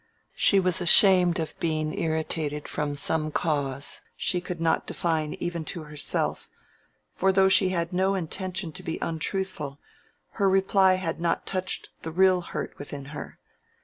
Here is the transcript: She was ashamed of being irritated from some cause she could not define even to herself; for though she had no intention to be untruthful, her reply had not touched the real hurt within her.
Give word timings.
She 0.35 0.59
was 0.59 0.81
ashamed 0.81 1.37
of 1.37 1.59
being 1.59 1.93
irritated 1.95 2.67
from 2.67 2.95
some 2.95 3.29
cause 3.31 4.01
she 4.17 4.41
could 4.41 4.59
not 4.59 4.87
define 4.87 5.35
even 5.35 5.63
to 5.65 5.83
herself; 5.83 6.49
for 7.13 7.31
though 7.31 7.49
she 7.49 7.69
had 7.69 7.93
no 7.93 8.15
intention 8.15 8.71
to 8.71 8.81
be 8.81 8.97
untruthful, 8.99 9.77
her 10.39 10.49
reply 10.49 10.95
had 10.95 11.21
not 11.21 11.45
touched 11.45 11.89
the 12.01 12.11
real 12.11 12.41
hurt 12.41 12.75
within 12.79 13.05
her. 13.13 13.37